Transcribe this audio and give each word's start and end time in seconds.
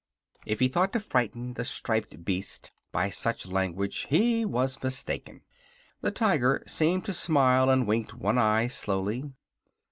If 0.47 0.59
he 0.61 0.67
thought 0.67 0.93
to 0.93 0.99
frighten 0.99 1.53
the 1.53 1.63
striped 1.63 2.25
beast 2.25 2.71
by 2.91 3.11
such 3.11 3.45
language 3.45 4.07
he 4.09 4.43
was 4.45 4.81
mistaken. 4.81 5.41
The 6.01 6.09
Tiger 6.09 6.63
seemed 6.65 7.05
to 7.05 7.13
smile, 7.13 7.69
and 7.69 7.85
winked 7.85 8.15
one 8.15 8.39
eye 8.39 8.65
slowly. 8.65 9.25